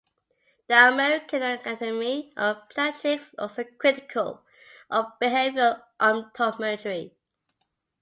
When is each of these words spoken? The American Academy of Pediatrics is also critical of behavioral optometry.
The 0.67 0.87
American 0.87 1.43
Academy 1.43 2.33
of 2.35 2.67
Pediatrics 2.69 3.05
is 3.21 3.35
also 3.37 3.63
critical 3.77 4.43
of 4.89 5.11
behavioral 5.21 5.83
optometry. 5.99 7.11